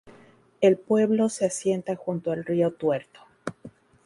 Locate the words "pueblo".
0.79-1.29